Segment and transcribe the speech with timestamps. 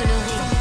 [0.00, 0.57] yourself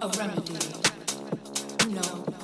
[0.00, 0.52] a remedy.
[1.88, 2.37] No.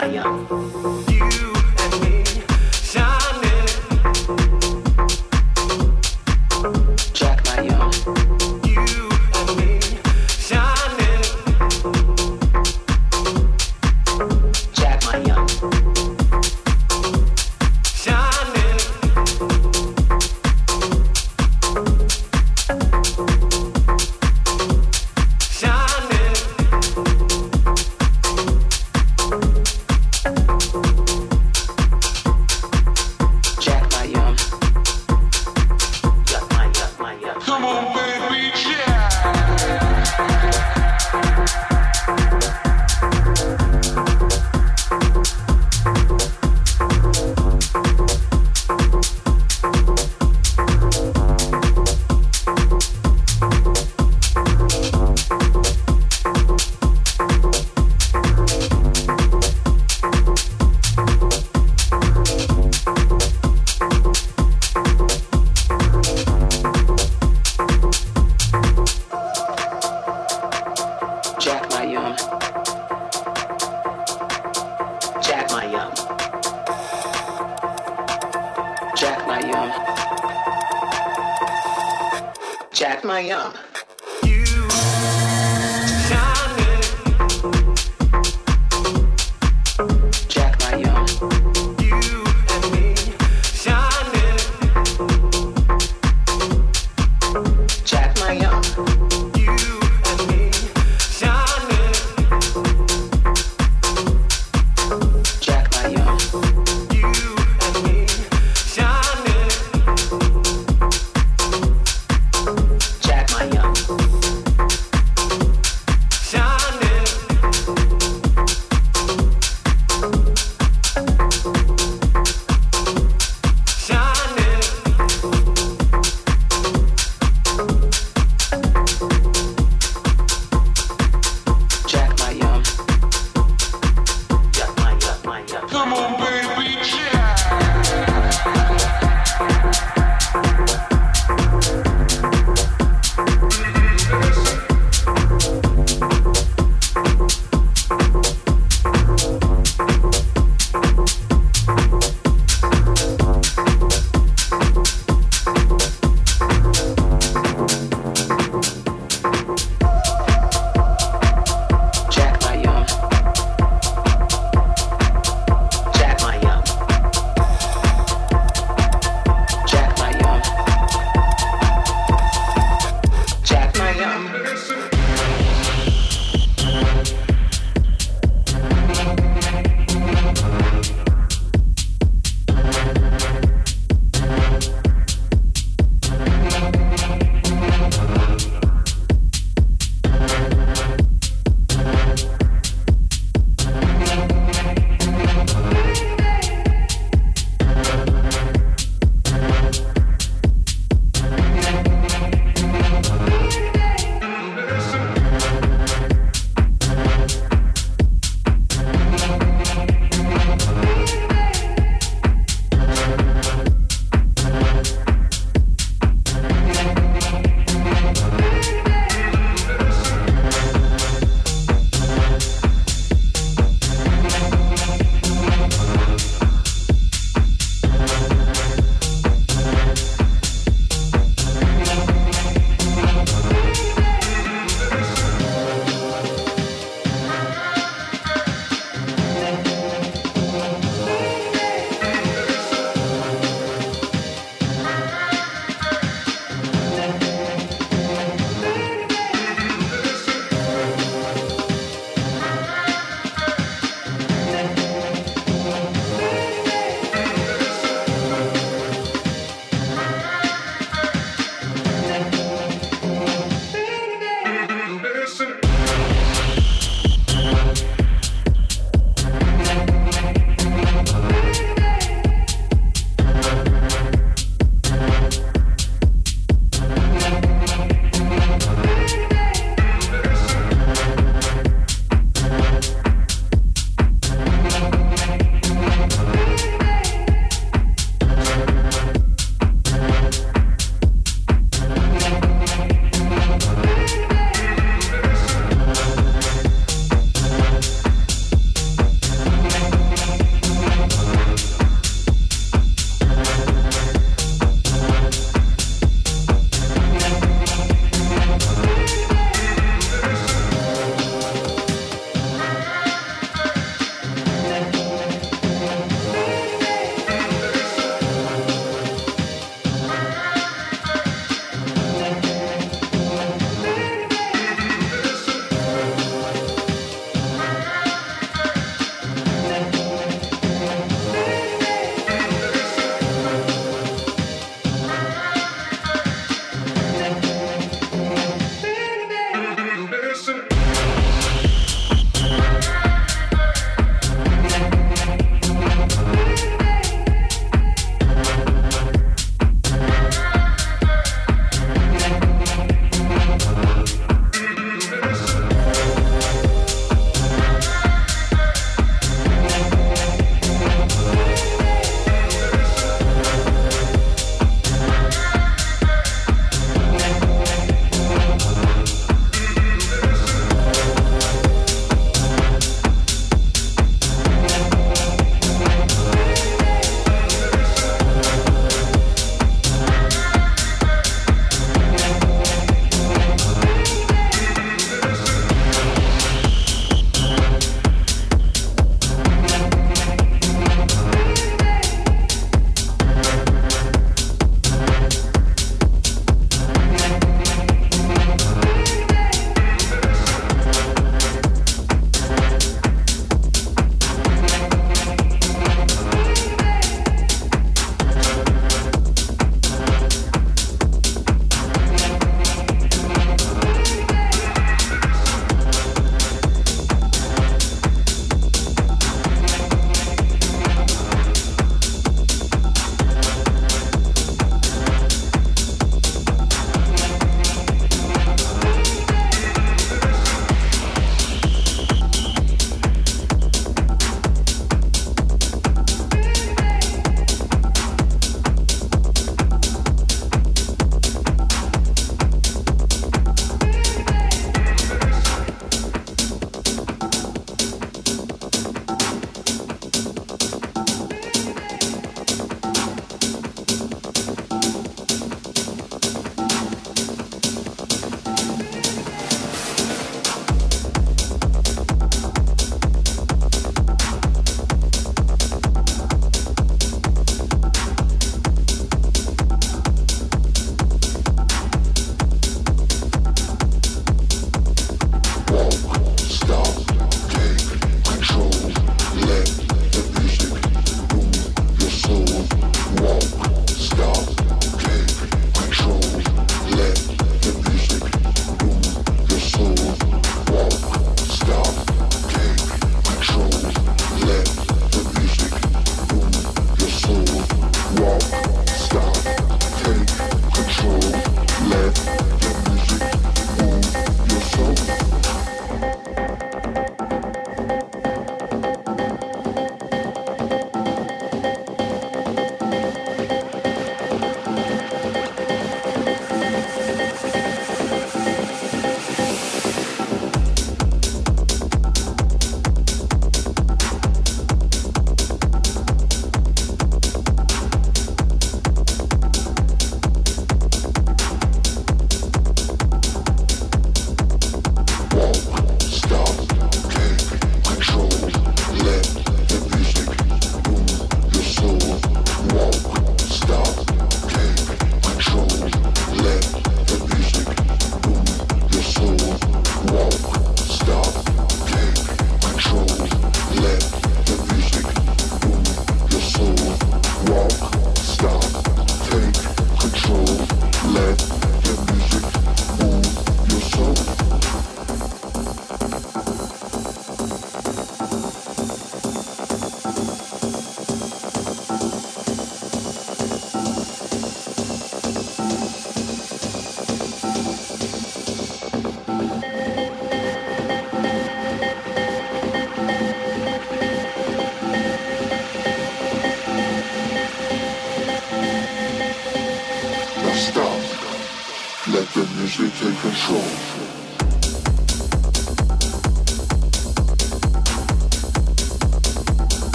[0.00, 0.46] my young.
[1.10, 1.57] You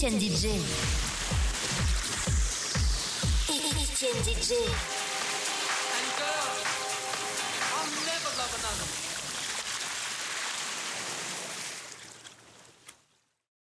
[0.00, 0.79] D'Etienne DJ.